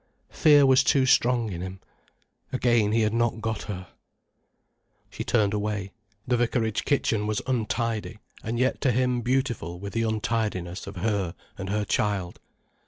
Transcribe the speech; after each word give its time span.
Fear 0.31 0.65
was 0.65 0.83
too 0.83 1.05
strong 1.05 1.51
in 1.51 1.61
him. 1.61 1.79
Again 2.51 2.91
he 2.91 3.01
had 3.01 3.13
not 3.13 3.39
got 3.39 3.61
her. 3.65 3.89
She 5.11 5.23
turned 5.23 5.53
away. 5.53 5.91
The 6.27 6.37
vicarage 6.37 6.85
kitchen 6.85 7.27
was 7.27 7.39
untidy, 7.45 8.17
and 8.43 8.57
yet 8.57 8.81
to 8.81 8.91
him 8.91 9.21
beautiful 9.21 9.79
with 9.79 9.93
the 9.93 10.01
untidiness 10.01 10.87
of 10.87 10.95
her 10.95 11.35
and 11.55 11.69
her 11.69 11.85
child. 11.85 12.39